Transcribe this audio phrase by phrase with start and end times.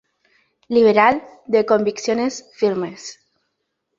[0.67, 3.19] Liberal de convicciones firmes.